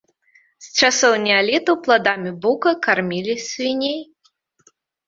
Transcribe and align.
З 0.67 0.71
часоў 0.79 1.13
неаліту 1.27 1.71
пладамі 1.83 2.31
бука 2.47 2.71
кармілі 2.89 3.41
свіней. 3.49 3.99